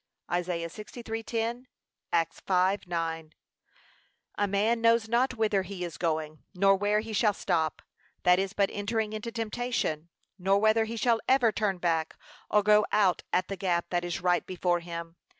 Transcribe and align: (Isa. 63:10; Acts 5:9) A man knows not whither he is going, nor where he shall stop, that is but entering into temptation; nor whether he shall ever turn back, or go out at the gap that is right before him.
(Isa. 0.35 0.49
63:10; 0.53 1.65
Acts 2.11 2.41
5:9) 2.41 3.33
A 4.33 4.47
man 4.47 4.81
knows 4.81 5.07
not 5.07 5.35
whither 5.35 5.61
he 5.61 5.83
is 5.83 5.97
going, 5.99 6.41
nor 6.55 6.75
where 6.75 7.01
he 7.01 7.13
shall 7.13 7.35
stop, 7.35 7.83
that 8.23 8.39
is 8.39 8.53
but 8.53 8.71
entering 8.73 9.13
into 9.13 9.31
temptation; 9.31 10.09
nor 10.39 10.57
whether 10.57 10.85
he 10.85 10.97
shall 10.97 11.19
ever 11.27 11.51
turn 11.51 11.77
back, 11.77 12.17
or 12.49 12.63
go 12.63 12.83
out 12.91 13.21
at 13.31 13.47
the 13.47 13.55
gap 13.55 13.91
that 13.91 14.03
is 14.03 14.21
right 14.21 14.47
before 14.47 14.79
him. 14.79 15.17